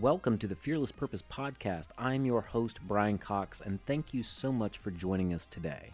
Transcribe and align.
Welcome 0.00 0.38
to 0.38 0.46
the 0.46 0.56
Fearless 0.56 0.92
Purpose 0.92 1.22
Podcast. 1.30 1.88
I'm 1.98 2.24
your 2.24 2.40
host, 2.40 2.78
Brian 2.88 3.18
Cox, 3.18 3.60
and 3.60 3.84
thank 3.84 4.14
you 4.14 4.22
so 4.22 4.50
much 4.50 4.78
for 4.78 4.90
joining 4.90 5.34
us 5.34 5.44
today. 5.44 5.90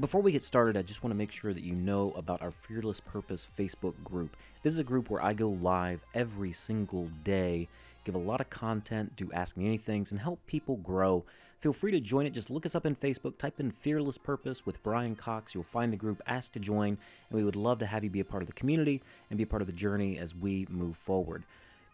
Before 0.00 0.20
we 0.20 0.32
get 0.32 0.42
started, 0.42 0.76
I 0.76 0.82
just 0.82 1.04
want 1.04 1.12
to 1.12 1.16
make 1.16 1.30
sure 1.30 1.54
that 1.54 1.62
you 1.62 1.72
know 1.72 2.10
about 2.16 2.42
our 2.42 2.50
Fearless 2.50 2.98
Purpose 2.98 3.46
Facebook 3.56 3.94
group. 4.02 4.36
This 4.64 4.72
is 4.72 4.80
a 4.80 4.84
group 4.84 5.08
where 5.08 5.22
I 5.22 5.34
go 5.34 5.50
live 5.50 6.04
every 6.14 6.50
single 6.52 7.08
day, 7.22 7.68
give 8.04 8.16
a 8.16 8.18
lot 8.18 8.40
of 8.40 8.50
content, 8.50 9.14
do 9.14 9.30
Ask 9.32 9.56
Me 9.56 9.68
Anythings, 9.68 10.10
and 10.10 10.18
help 10.18 10.44
people 10.48 10.78
grow. 10.78 11.24
Feel 11.60 11.72
free 11.72 11.92
to 11.92 12.00
join 12.00 12.26
it. 12.26 12.32
Just 12.32 12.50
look 12.50 12.66
us 12.66 12.74
up 12.74 12.86
in 12.86 12.96
Facebook, 12.96 13.38
type 13.38 13.60
in 13.60 13.70
Fearless 13.70 14.18
Purpose 14.18 14.66
with 14.66 14.82
Brian 14.82 15.14
Cox. 15.14 15.54
You'll 15.54 15.62
find 15.62 15.92
the 15.92 15.96
group, 15.96 16.20
ask 16.26 16.50
to 16.54 16.58
join, 16.58 16.98
and 17.28 17.38
we 17.38 17.44
would 17.44 17.54
love 17.54 17.78
to 17.78 17.86
have 17.86 18.02
you 18.02 18.10
be 18.10 18.18
a 18.18 18.24
part 18.24 18.42
of 18.42 18.48
the 18.48 18.54
community 18.54 19.00
and 19.30 19.36
be 19.36 19.44
a 19.44 19.46
part 19.46 19.62
of 19.62 19.68
the 19.68 19.72
journey 19.72 20.18
as 20.18 20.34
we 20.34 20.66
move 20.68 20.96
forward. 20.96 21.44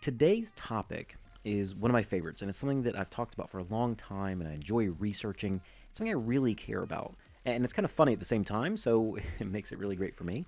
Today's 0.00 0.54
topic 0.56 1.18
is 1.44 1.74
one 1.74 1.90
of 1.90 1.92
my 1.92 2.02
favorites, 2.02 2.42
and 2.42 2.48
it's 2.48 2.58
something 2.58 2.82
that 2.82 2.98
I've 2.98 3.10
talked 3.10 3.34
about 3.34 3.48
for 3.50 3.58
a 3.58 3.64
long 3.64 3.96
time 3.96 4.40
and 4.40 4.50
I 4.50 4.54
enjoy 4.54 4.88
researching. 4.90 5.60
It's 5.88 5.98
something 5.98 6.12
I 6.12 6.16
really 6.16 6.54
care 6.54 6.82
about. 6.82 7.14
And 7.46 7.64
it's 7.64 7.72
kind 7.72 7.84
of 7.84 7.90
funny 7.90 8.12
at 8.12 8.18
the 8.18 8.24
same 8.24 8.44
time, 8.44 8.76
so 8.76 9.16
it 9.38 9.46
makes 9.46 9.72
it 9.72 9.78
really 9.78 9.96
great 9.96 10.16
for 10.16 10.24
me. 10.24 10.44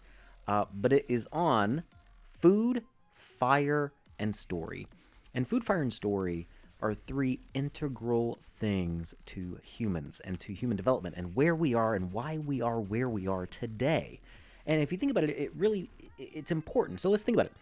Uh, 0.47 0.65
but 0.75 0.93
it 0.93 1.07
is 1.09 1.29
on 1.33 1.83
food, 2.31 2.85
fire, 3.15 3.93
and 4.19 4.35
story. 4.35 4.87
And 5.35 5.49
food, 5.49 5.65
fire, 5.65 5.81
and 5.81 5.93
story 5.93 6.47
are 6.81 6.95
three 6.95 7.41
integral 7.55 8.39
things 8.57 9.15
to 9.27 9.59
humans 9.63 10.21
and 10.25 10.39
to 10.41 10.53
human 10.53 10.77
development 10.77 11.15
and 11.17 11.35
where 11.35 11.55
we 11.55 11.75
are 11.75 11.95
and 11.95 12.13
why 12.13 12.39
we 12.39 12.61
are 12.61 12.81
where 12.81 13.09
we 13.09 13.27
are 13.27 13.47
today. 13.47 14.21
And 14.67 14.83
if 14.83 14.93
you 14.93 14.99
think 14.99 15.11
about 15.11 15.25
it, 15.25 15.31
it 15.31 15.53
really 15.57 15.89
it's 16.19 16.51
important. 16.51 17.01
So 17.01 17.09
let's 17.09 17.23
think 17.23 17.37
about 17.37 17.47
it 17.47 17.53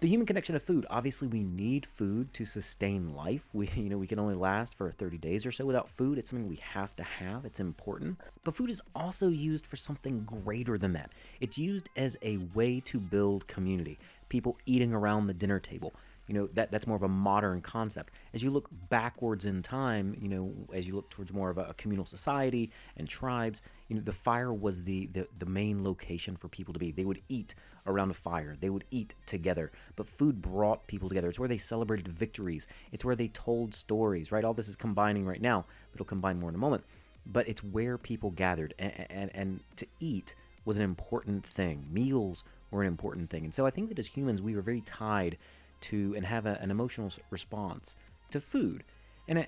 the 0.00 0.06
human 0.06 0.26
connection 0.26 0.54
of 0.54 0.62
food. 0.62 0.86
Obviously, 0.90 1.26
we 1.26 1.42
need 1.42 1.86
food 1.86 2.32
to 2.34 2.44
sustain 2.44 3.14
life. 3.14 3.42
We, 3.52 3.68
you 3.74 3.88
know, 3.88 3.98
we 3.98 4.06
can 4.06 4.18
only 4.18 4.34
last 4.34 4.74
for 4.74 4.90
30 4.90 5.18
days 5.18 5.44
or 5.44 5.52
so 5.52 5.66
without 5.66 5.90
food. 5.90 6.18
It's 6.18 6.30
something 6.30 6.48
we 6.48 6.60
have 6.72 6.94
to 6.96 7.02
have. 7.02 7.44
It's 7.44 7.60
important. 7.60 8.18
But 8.44 8.54
food 8.54 8.70
is 8.70 8.80
also 8.94 9.28
used 9.28 9.66
for 9.66 9.76
something 9.76 10.20
greater 10.24 10.78
than 10.78 10.92
that. 10.92 11.10
It's 11.40 11.58
used 11.58 11.88
as 11.96 12.16
a 12.22 12.36
way 12.54 12.80
to 12.86 12.98
build 12.98 13.48
community. 13.48 13.98
People 14.28 14.58
eating 14.66 14.92
around 14.92 15.26
the 15.26 15.34
dinner 15.34 15.58
table 15.58 15.94
you 16.28 16.34
know 16.34 16.48
that 16.52 16.70
that's 16.70 16.86
more 16.86 16.96
of 16.96 17.02
a 17.02 17.08
modern 17.08 17.60
concept. 17.60 18.12
As 18.32 18.42
you 18.42 18.50
look 18.50 18.68
backwards 18.90 19.44
in 19.46 19.62
time 19.62 20.16
you 20.20 20.28
know 20.28 20.52
as 20.72 20.86
you 20.86 20.94
look 20.94 21.10
towards 21.10 21.32
more 21.32 21.50
of 21.50 21.58
a, 21.58 21.74
communal 21.78 22.04
society 22.06 22.70
and 22.96 23.08
tribes 23.08 23.62
you 23.88 23.96
know 23.96 24.02
the 24.02 24.12
fire 24.12 24.52
was 24.52 24.84
the, 24.84 25.06
the 25.06 25.26
the 25.38 25.46
main 25.46 25.82
location 25.82 26.36
for 26.36 26.48
people 26.48 26.72
to 26.74 26.78
be. 26.78 26.92
They 26.92 27.04
would 27.04 27.22
eat 27.28 27.54
around 27.86 28.10
a 28.10 28.14
fire. 28.14 28.54
They 28.60 28.68
would 28.70 28.84
eat 28.90 29.14
together. 29.26 29.72
But 29.96 30.06
food 30.06 30.42
brought 30.42 30.86
people 30.86 31.08
together. 31.08 31.28
It's 31.28 31.38
where 31.38 31.48
they 31.48 31.58
celebrated 31.58 32.06
victories. 32.08 32.66
It's 32.92 33.04
where 33.04 33.16
they 33.16 33.28
told 33.28 33.74
stories 33.74 34.30
right? 34.30 34.44
All 34.44 34.54
this 34.54 34.68
is 34.68 34.76
combining 34.76 35.26
right 35.26 35.40
now 35.42 35.64
it'll 35.94 36.06
combine 36.06 36.38
more 36.38 36.50
in 36.50 36.54
a 36.54 36.58
moment. 36.58 36.84
But 37.26 37.48
it's 37.48 37.62
where 37.64 37.98
people 37.98 38.30
gathered. 38.30 38.74
And, 38.78 39.06
and, 39.10 39.30
and 39.34 39.60
to 39.76 39.86
eat 40.00 40.34
was 40.64 40.76
an 40.76 40.82
important 40.82 41.46
thing. 41.46 41.86
Meals 41.90 42.44
were 42.70 42.82
an 42.82 42.88
important 42.88 43.30
thing. 43.30 43.44
And 43.44 43.54
so 43.54 43.66
i 43.66 43.70
think 43.70 43.88
that 43.88 43.98
as 43.98 44.06
humans 44.06 44.42
we 44.42 44.54
were 44.54 44.62
very 44.62 44.82
tied 44.82 45.38
to 45.82 46.14
and 46.16 46.26
have 46.26 46.46
a, 46.46 46.58
an 46.60 46.70
emotional 46.70 47.10
response 47.30 47.94
to 48.30 48.40
food. 48.40 48.84
And 49.26 49.40
uh, 49.40 49.44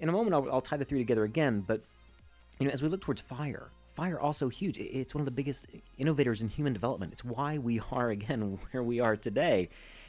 in 0.00 0.08
a 0.08 0.12
moment, 0.12 0.34
I'll, 0.34 0.50
I'll 0.50 0.60
tie 0.60 0.76
the 0.76 0.84
three 0.84 0.98
together 0.98 1.24
again. 1.24 1.64
But 1.66 1.82
you 2.58 2.66
know, 2.66 2.72
as 2.72 2.82
we 2.82 2.88
look 2.88 3.00
towards 3.00 3.20
fire, 3.20 3.70
fire 3.94 4.18
also 4.18 4.48
huge. 4.48 4.78
It's 4.78 5.14
one 5.14 5.20
of 5.20 5.26
the 5.26 5.30
biggest 5.30 5.66
innovators 5.98 6.42
in 6.42 6.48
human 6.48 6.72
development. 6.72 7.12
It's 7.12 7.24
why 7.24 7.58
we 7.58 7.80
are 7.90 8.10
again 8.10 8.58
where 8.70 8.82
we 8.82 9.00
are 9.00 9.16
today. 9.16 9.68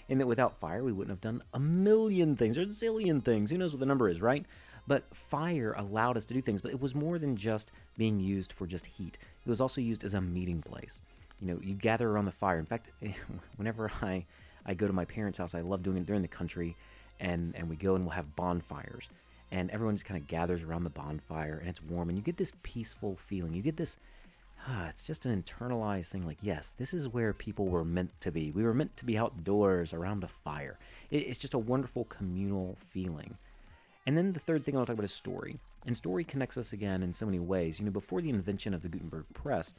In 0.10 0.18
that 0.18 0.28
without 0.28 0.60
fire, 0.60 0.84
we 0.84 0.92
wouldn't 0.92 1.12
have 1.12 1.22
done 1.22 1.42
a 1.54 1.60
million 1.60 2.36
things 2.36 2.58
or 2.58 2.64
a 2.64 2.66
zillion 2.66 3.24
things. 3.24 3.50
Who 3.50 3.58
knows 3.58 3.72
what 3.72 3.80
the 3.80 3.86
number 3.86 4.10
is, 4.10 4.22
right? 4.22 4.46
But 4.86 5.06
fire 5.16 5.74
allowed 5.78 6.18
us 6.18 6.26
to 6.26 6.34
do 6.34 6.42
things. 6.42 6.60
But 6.60 6.72
it 6.72 6.82
was 6.82 6.94
more 6.94 7.18
than 7.18 7.38
just 7.38 7.72
being 7.98 8.20
used 8.20 8.52
for 8.52 8.68
just 8.68 8.86
heat. 8.86 9.18
It 9.46 9.50
was 9.50 9.62
also 9.62 9.80
used 9.80 10.04
as 10.04 10.14
a 10.14 10.20
meeting 10.20 10.62
place. 10.62 11.02
You 11.40 11.48
know, 11.48 11.60
you 11.64 11.74
gather 11.74 12.10
around 12.10 12.26
the 12.26 12.32
fire. 12.32 12.60
In 12.60 12.66
fact, 12.66 12.90
whenever 13.56 13.92
I 14.02 14.26
I 14.66 14.74
go 14.74 14.88
to 14.88 14.94
my 14.94 15.06
parents' 15.06 15.38
house. 15.38 15.56
I 15.56 15.62
love 15.62 15.84
doing 15.84 15.98
it. 15.98 16.08
They're 16.08 16.16
in 16.16 16.22
the 16.22 16.28
country, 16.28 16.76
and 17.20 17.56
and 17.56 17.70
we 17.70 17.76
go 17.76 17.96
and 17.96 18.06
we'll 18.06 18.16
have 18.16 18.36
bonfires, 18.36 19.10
and 19.52 19.70
everyone 19.72 19.96
just 19.96 20.06
kind 20.06 20.20
of 20.20 20.28
gathers 20.28 20.64
around 20.64 20.84
the 20.84 20.90
bonfire, 20.90 21.58
and 21.60 21.70
it's 21.70 21.84
warm, 21.84 22.10
and 22.10 22.18
you 22.18 22.24
get 22.24 22.38
this 22.38 22.54
peaceful 22.64 23.16
feeling. 23.16 23.54
You 23.54 23.62
get 23.62 23.78
this. 23.78 23.98
Ah, 24.66 24.88
it's 24.88 25.04
just 25.04 25.26
an 25.26 25.44
internalized 25.44 26.06
thing. 26.06 26.26
Like, 26.26 26.38
yes, 26.42 26.74
this 26.78 26.94
is 26.94 27.10
where 27.10 27.34
people 27.34 27.66
were 27.66 27.84
meant 27.84 28.12
to 28.22 28.32
be. 28.32 28.52
We 28.52 28.64
were 28.64 28.74
meant 28.74 28.96
to 28.96 29.06
be 29.06 29.18
outdoors 29.18 29.94
around 29.94 30.24
a 30.24 30.28
fire. 30.30 30.80
It, 31.12 31.28
it's 31.28 31.38
just 31.38 31.54
a 31.54 31.60
wonderful 31.60 32.06
communal 32.06 32.78
feeling. 32.80 33.38
And 34.08 34.18
then 34.18 34.32
the 34.32 34.40
third 34.40 34.64
thing 34.64 34.78
I'll 34.78 34.86
talk 34.86 34.94
about 34.94 35.04
is 35.04 35.14
story. 35.14 35.60
And 35.86 35.98
story 35.98 36.24
connects 36.24 36.58
us 36.58 36.72
again 36.72 37.04
in 37.04 37.12
so 37.12 37.26
many 37.26 37.40
ways. 37.40 37.78
You 37.78 37.86
know, 37.86 37.92
before 37.92 38.22
the 38.22 38.30
invention 38.30 38.74
of 38.74 38.82
the 38.82 38.88
Gutenberg 38.88 39.26
press, 39.34 39.76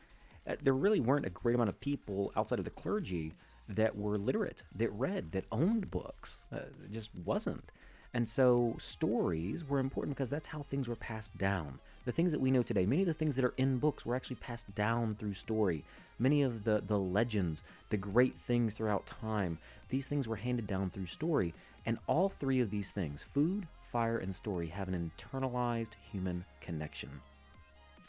uh, 0.47 0.57
there 0.63 0.75
really 0.75 1.01
weren't 1.01 1.25
a 1.25 1.31
great 1.31 1.55
amount 1.55 1.71
of 1.71 1.81
people 1.81 2.31
outside 2.37 2.59
of 2.59 2.67
the 2.67 2.71
clergy 2.71 3.33
that 3.69 3.97
were 3.97 4.19
literate, 4.19 4.63
that 4.77 4.91
read, 4.93 5.33
that 5.33 5.45
owned 5.51 5.91
books. 5.91 6.39
Uh, 6.53 6.61
just 6.91 7.11
wasn't. 7.25 7.71
And 8.15 8.29
so 8.29 8.77
stories 8.79 9.69
were 9.69 9.81
important 9.81 10.17
because 10.17 10.31
that's 10.31 10.47
how 10.47 10.63
things 10.63 10.87
were 10.87 10.95
passed 10.97 11.37
down. 11.37 11.81
The 12.05 12.13
things 12.13 12.31
that 12.31 12.41
we 12.41 12.53
know 12.53 12.63
today, 12.63 12.87
many 12.87 13.03
of 13.03 13.09
the 13.09 13.15
things 13.15 13.35
that 13.35 13.45
are 13.45 13.55
in 13.57 13.79
books 13.79 14.07
were 14.07 14.15
actually 14.15 14.37
passed 14.37 14.73
down 14.75 15.17
through 15.17 15.35
story. 15.35 15.85
Many 16.21 16.43
of 16.43 16.63
the, 16.63 16.83
the 16.87 16.99
legends, 16.99 17.65
the 17.89 17.97
great 17.97 18.37
things 18.37 18.73
throughout 18.73 19.07
time, 19.07 19.59
these 19.89 20.07
things 20.07 20.29
were 20.29 20.37
handed 20.37 20.69
down 20.69 20.91
through 20.91 21.07
story. 21.07 21.55
And 21.87 21.99
all 22.07 22.29
three 22.29 22.61
of 22.61 22.71
these 22.71 22.93
things, 22.93 23.25
food, 23.35 23.67
fire, 23.91 24.19
and 24.19 24.35
story, 24.35 24.69
have 24.69 24.87
an 24.87 25.11
internalized 25.11 25.95
human 26.13 26.45
connection. 26.61 27.11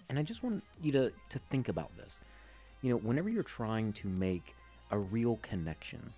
And 0.09 0.19
I 0.19 0.23
just 0.23 0.43
want 0.43 0.63
you 0.83 0.91
to, 0.91 1.11
to 1.29 1.39
think 1.49 1.67
about 1.67 1.95
this. 1.97 2.19
You 2.83 2.91
know, 2.91 2.97
whenever 2.97 3.29
you're 3.29 3.41
trying 3.41 3.91
to 3.93 4.07
make 4.07 4.53
a 4.91 4.97
real 4.97 5.38
connection. 5.41 6.13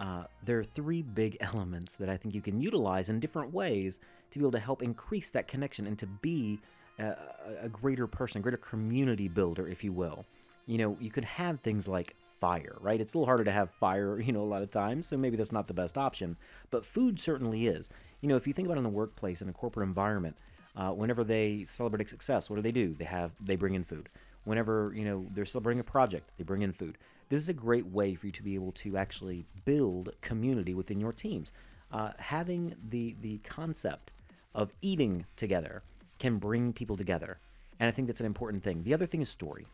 Uh, 0.00 0.24
there 0.44 0.58
are 0.58 0.64
three 0.64 1.02
big 1.02 1.36
elements 1.40 1.94
that 1.94 2.08
I 2.08 2.16
think 2.16 2.34
you 2.34 2.42
can 2.42 2.60
utilize 2.60 3.08
in 3.08 3.20
different 3.20 3.52
ways 3.52 4.00
to 4.30 4.38
be 4.38 4.42
able 4.42 4.52
to 4.52 4.58
help 4.58 4.82
increase 4.82 5.30
that 5.30 5.46
connection 5.46 5.86
and 5.86 5.98
to 5.98 6.06
be 6.06 6.58
a, 6.98 7.14
a 7.62 7.68
greater 7.68 8.06
person, 8.06 8.38
a 8.38 8.42
greater 8.42 8.56
community 8.56 9.28
builder, 9.28 9.68
if 9.68 9.84
you 9.84 9.92
will. 9.92 10.24
You 10.66 10.78
know, 10.78 10.96
you 11.00 11.10
could 11.10 11.24
have 11.24 11.60
things 11.60 11.88
like 11.88 12.14
fire, 12.38 12.76
right? 12.80 13.00
It's 13.00 13.14
a 13.14 13.18
little 13.18 13.26
harder 13.26 13.44
to 13.44 13.52
have 13.52 13.70
fire, 13.70 14.20
you 14.26 14.32
know, 14.32 14.42
a 14.42 14.44
lot 14.44 14.62
of 14.62 14.70
times, 14.70 15.06
so 15.06 15.16
maybe 15.16 15.36
that's 15.36 15.52
not 15.52 15.68
the 15.68 15.74
best 15.74 15.96
option. 15.96 16.36
But 16.70 16.84
food 16.84 17.18
certainly 17.20 17.66
is. 17.66 17.88
You 18.20 18.28
know, 18.28 18.36
if 18.36 18.46
you 18.46 18.52
think 18.52 18.66
about 18.66 18.78
in 18.78 18.84
the 18.84 18.90
workplace, 18.90 19.42
in 19.42 19.48
a 19.48 19.52
corporate 19.52 19.86
environment, 19.86 20.36
uh, 20.74 20.90
whenever 20.90 21.22
they 21.22 21.64
celebrate 21.66 22.06
a 22.06 22.08
success, 22.08 22.48
what 22.48 22.56
do 22.56 22.62
they 22.62 22.72
do? 22.72 22.94
They 22.94 23.04
have 23.04 23.32
they 23.40 23.56
bring 23.56 23.74
in 23.74 23.84
food. 23.84 24.08
Whenever 24.44 24.92
you 24.94 25.04
know 25.04 25.26
they're 25.34 25.44
celebrating 25.44 25.80
a 25.80 25.84
project, 25.84 26.30
they 26.36 26.44
bring 26.44 26.62
in 26.62 26.72
food. 26.72 26.98
This 27.28 27.40
is 27.40 27.48
a 27.48 27.54
great 27.54 27.86
way 27.86 28.14
for 28.14 28.26
you 28.26 28.32
to 28.32 28.42
be 28.42 28.54
able 28.54 28.72
to 28.72 28.96
actually 28.96 29.44
build 29.64 30.10
community 30.20 30.74
within 30.74 31.00
your 31.00 31.12
teams. 31.12 31.52
Uh, 31.92 32.10
having 32.18 32.74
the 32.90 33.14
the 33.20 33.38
concept 33.38 34.10
of 34.54 34.72
eating 34.82 35.24
together 35.36 35.82
can 36.18 36.38
bring 36.38 36.72
people 36.72 36.96
together, 36.96 37.38
and 37.80 37.88
I 37.88 37.90
think 37.90 38.08
that's 38.08 38.20
an 38.20 38.26
important 38.26 38.62
thing. 38.62 38.82
The 38.82 38.94
other 38.94 39.06
thing 39.06 39.22
is 39.22 39.28
story. 39.28 39.66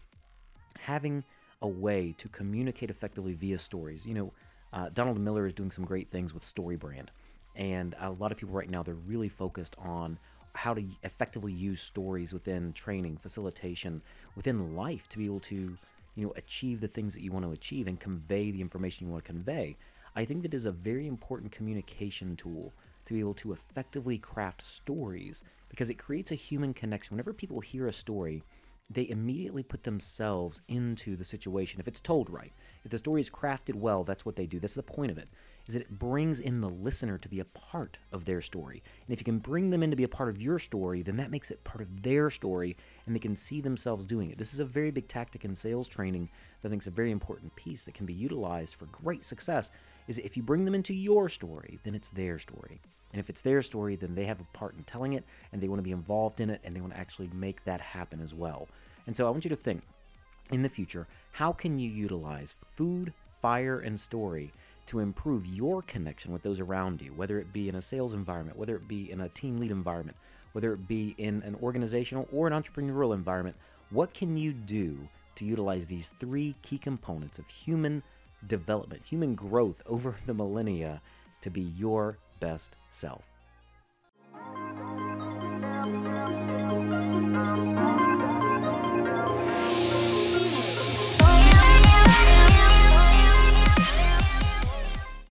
Having 0.78 1.24
a 1.62 1.68
way 1.68 2.14
to 2.18 2.28
communicate 2.28 2.90
effectively 2.90 3.34
via 3.34 3.58
stories. 3.58 4.06
You 4.06 4.14
know, 4.14 4.32
uh, 4.72 4.90
Donald 4.92 5.18
Miller 5.18 5.46
is 5.46 5.54
doing 5.54 5.70
some 5.70 5.84
great 5.84 6.10
things 6.10 6.34
with 6.34 6.44
StoryBrand, 6.44 7.08
and 7.56 7.94
a 8.00 8.10
lot 8.10 8.32
of 8.32 8.38
people 8.38 8.54
right 8.54 8.70
now 8.70 8.82
they're 8.82 8.94
really 8.94 9.28
focused 9.28 9.74
on 9.78 10.18
how 10.58 10.74
to 10.74 10.84
effectively 11.04 11.52
use 11.52 11.80
stories 11.80 12.32
within 12.32 12.72
training, 12.72 13.16
facilitation, 13.16 14.02
within 14.34 14.74
life 14.74 15.08
to 15.08 15.16
be 15.16 15.24
able 15.24 15.38
to 15.38 15.78
you 16.16 16.26
know, 16.26 16.32
achieve 16.34 16.80
the 16.80 16.88
things 16.88 17.14
that 17.14 17.22
you 17.22 17.30
want 17.30 17.44
to 17.44 17.52
achieve 17.52 17.86
and 17.86 18.00
convey 18.00 18.50
the 18.50 18.60
information 18.60 19.06
you 19.06 19.12
want 19.12 19.24
to 19.24 19.32
convey. 19.32 19.76
I 20.16 20.24
think 20.24 20.42
that 20.42 20.52
is 20.54 20.64
a 20.64 20.72
very 20.72 21.06
important 21.06 21.52
communication 21.52 22.34
tool 22.34 22.72
to 23.06 23.14
be 23.14 23.20
able 23.20 23.34
to 23.34 23.52
effectively 23.52 24.18
craft 24.18 24.62
stories 24.62 25.44
because 25.68 25.90
it 25.90 25.94
creates 25.94 26.32
a 26.32 26.34
human 26.34 26.74
connection. 26.74 27.14
Whenever 27.14 27.32
people 27.32 27.60
hear 27.60 27.86
a 27.86 27.92
story, 27.92 28.42
they 28.90 29.08
immediately 29.08 29.62
put 29.62 29.84
themselves 29.84 30.60
into 30.66 31.14
the 31.14 31.24
situation 31.24 31.78
if 31.78 31.86
it's 31.86 32.00
told 32.00 32.28
right. 32.28 32.52
If 32.84 32.90
the 32.90 32.98
story 32.98 33.20
is 33.20 33.30
crafted 33.30 33.76
well, 33.76 34.02
that's 34.02 34.26
what 34.26 34.34
they 34.34 34.46
do. 34.46 34.58
That's 34.58 34.74
the 34.74 34.82
point 34.82 35.12
of 35.12 35.18
it 35.18 35.28
is 35.68 35.74
that 35.74 35.82
it 35.82 35.98
brings 35.98 36.40
in 36.40 36.60
the 36.60 36.68
listener 36.68 37.18
to 37.18 37.28
be 37.28 37.40
a 37.40 37.44
part 37.44 37.98
of 38.10 38.24
their 38.24 38.40
story. 38.40 38.82
And 39.06 39.12
if 39.12 39.20
you 39.20 39.24
can 39.24 39.38
bring 39.38 39.68
them 39.68 39.82
in 39.82 39.90
to 39.90 39.96
be 39.96 40.04
a 40.04 40.08
part 40.08 40.30
of 40.30 40.40
your 40.40 40.58
story, 40.58 41.02
then 41.02 41.18
that 41.18 41.30
makes 41.30 41.50
it 41.50 41.62
part 41.62 41.82
of 41.82 42.02
their 42.02 42.30
story 42.30 42.76
and 43.06 43.14
they 43.14 43.20
can 43.20 43.36
see 43.36 43.60
themselves 43.60 44.06
doing 44.06 44.30
it. 44.30 44.38
This 44.38 44.54
is 44.54 44.60
a 44.60 44.64
very 44.64 44.90
big 44.90 45.08
tactic 45.08 45.44
in 45.44 45.54
sales 45.54 45.86
training 45.86 46.30
that 46.62 46.68
I 46.68 46.70
think 46.70 46.82
is 46.82 46.86
a 46.86 46.92
very 46.92 47.10
important 47.10 47.54
piece 47.54 47.84
that 47.84 47.94
can 47.94 48.06
be 48.06 48.14
utilized 48.14 48.74
for 48.74 48.86
great 48.86 49.24
success 49.24 49.70
is 50.08 50.16
that 50.16 50.24
if 50.24 50.36
you 50.36 50.42
bring 50.42 50.64
them 50.64 50.74
into 50.74 50.94
your 50.94 51.28
story, 51.28 51.78
then 51.84 51.94
it's 51.94 52.08
their 52.08 52.38
story. 52.38 52.80
And 53.12 53.20
if 53.20 53.28
it's 53.28 53.42
their 53.42 53.62
story, 53.62 53.96
then 53.96 54.14
they 54.14 54.24
have 54.24 54.40
a 54.40 54.56
part 54.56 54.74
in 54.74 54.84
telling 54.84 55.12
it 55.12 55.24
and 55.52 55.60
they 55.60 55.68
want 55.68 55.78
to 55.78 55.84
be 55.84 55.92
involved 55.92 56.40
in 56.40 56.50
it 56.50 56.60
and 56.64 56.74
they 56.74 56.80
want 56.80 56.94
to 56.94 56.98
actually 56.98 57.30
make 57.34 57.64
that 57.64 57.80
happen 57.80 58.20
as 58.22 58.34
well. 58.34 58.68
And 59.06 59.14
so 59.14 59.26
I 59.26 59.30
want 59.30 59.44
you 59.44 59.50
to 59.50 59.56
think 59.56 59.82
in 60.50 60.62
the 60.62 60.68
future, 60.68 61.06
how 61.32 61.52
can 61.52 61.78
you 61.78 61.90
utilize 61.90 62.54
food, 62.72 63.12
fire, 63.40 63.80
and 63.80 63.98
story 63.98 64.52
to 64.88 65.00
improve 65.00 65.46
your 65.46 65.82
connection 65.82 66.32
with 66.32 66.42
those 66.42 66.60
around 66.60 67.00
you, 67.00 67.12
whether 67.12 67.38
it 67.38 67.52
be 67.52 67.68
in 67.68 67.76
a 67.76 67.82
sales 67.82 68.14
environment, 68.14 68.58
whether 68.58 68.74
it 68.74 68.88
be 68.88 69.10
in 69.10 69.20
a 69.20 69.28
team 69.28 69.58
lead 69.58 69.70
environment, 69.70 70.16
whether 70.52 70.72
it 70.72 70.88
be 70.88 71.14
in 71.18 71.42
an 71.42 71.54
organizational 71.62 72.26
or 72.32 72.46
an 72.46 72.52
entrepreneurial 72.52 73.14
environment, 73.14 73.56
what 73.90 74.14
can 74.14 74.36
you 74.36 74.52
do 74.52 74.98
to 75.34 75.44
utilize 75.44 75.86
these 75.86 76.12
three 76.18 76.54
key 76.62 76.78
components 76.78 77.38
of 77.38 77.46
human 77.48 78.02
development, 78.46 79.02
human 79.04 79.34
growth 79.34 79.82
over 79.86 80.16
the 80.26 80.34
millennia 80.34 81.00
to 81.42 81.50
be 81.50 81.60
your 81.60 82.16
best 82.40 82.70
self? 82.90 83.27